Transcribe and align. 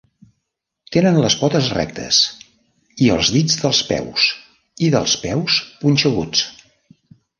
Tenen 0.95 1.17
les 1.25 1.33
potes 1.41 1.67
rectes, 1.75 2.21
i 3.07 3.11
els 3.17 3.31
dits 3.35 3.59
dels 3.65 3.83
peus 3.91 4.25
i 4.89 4.93
dels 4.97 5.15
peus 5.27 5.63
punxeguts. 5.85 6.43